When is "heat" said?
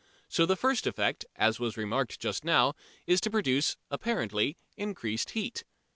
5.37-5.63